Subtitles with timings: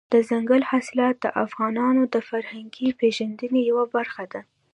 [0.13, 4.41] دځنګل حاصلات د افغانانو د فرهنګي پیژندنې یوه برخه ده.